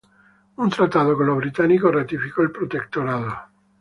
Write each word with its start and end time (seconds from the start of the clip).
Un 0.55 0.71
tratado 0.71 1.15
con 1.15 1.27
los 1.27 1.37
británicos 1.37 1.93
ratificó 1.93 2.41
el 2.41 2.49
protectorado. 2.49 3.35